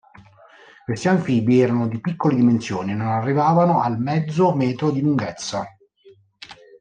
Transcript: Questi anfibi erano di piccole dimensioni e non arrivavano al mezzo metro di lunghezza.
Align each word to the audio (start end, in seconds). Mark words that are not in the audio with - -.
Questi 0.83 1.07
anfibi 1.09 1.61
erano 1.61 1.87
di 1.87 2.01
piccole 2.01 2.33
dimensioni 2.33 2.89
e 2.89 2.93
non 2.95 3.09
arrivavano 3.11 3.83
al 3.83 3.99
mezzo 3.99 4.51
metro 4.55 4.89
di 4.89 4.99
lunghezza. 4.99 5.77